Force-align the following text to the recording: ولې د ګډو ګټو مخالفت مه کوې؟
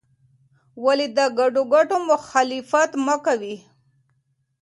ولې 0.83 1.07
د 1.17 1.19
ګډو 1.39 1.61
ګټو 1.73 1.97
مخالفت 2.09 2.91
مه 3.05 3.15
کوې؟ 3.25 3.55